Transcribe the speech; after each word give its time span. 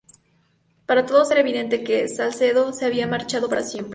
Para 0.87 1.05
todos 1.05 1.29
era 1.29 1.41
evidente 1.41 1.83
que 1.83 2.09
Salcedo 2.09 2.73
se 2.73 2.87
había 2.87 3.05
marchado 3.05 3.47
para 3.49 3.61
siempre. 3.61 3.89